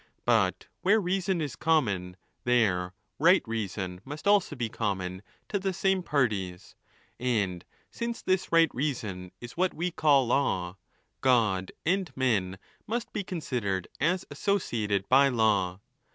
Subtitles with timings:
[0.25, 6.01] But where reason is common, there right reason must also be common to the same
[6.01, 6.75] parties;
[7.19, 10.77] and since this right reason is what we call law,
[11.21, 15.79] God and men must be considered as associated by law.